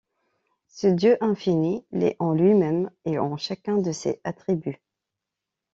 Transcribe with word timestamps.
Ce 0.65 0.87
Dieu-Infini 0.87 1.85
l'est 1.91 2.15
en 2.17 2.33
lui-même 2.33 2.89
et 3.05 3.19
en 3.19 3.37
chacun 3.37 3.77
de 3.77 3.91
ses 3.91 4.19
attributs. 4.23 4.81